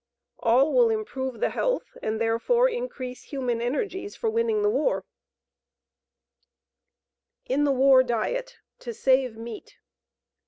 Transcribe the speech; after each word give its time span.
All 0.39 0.73
will 0.73 0.89
improve 0.89 1.39
the 1.39 1.51
health 1.51 1.95
and 2.01 2.19
therefore 2.19 2.67
increase 2.67 3.25
human 3.25 3.61
energies 3.61 4.15
for 4.15 4.31
winning 4.31 4.63
the 4.63 4.69
war. 4.71 5.05
IN 7.45 7.65
THE 7.65 7.71
WAR 7.71 8.01
DIET 8.01 8.57
To 8.79 8.95
Save 8.95 9.37
Meat. 9.37 9.77